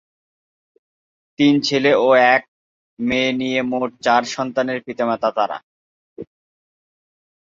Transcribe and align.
তিন 1.39 1.53
ছেলে 1.61 1.91
ও 1.97 2.07
এক 2.33 2.43
মেয় 2.99 3.31
নিয়ে 3.39 3.59
মোট 3.71 3.89
চার 4.05 4.21
সন্তানের 4.35 4.79
পিতা-মাতা 4.85 5.29
তারা। 5.37 5.57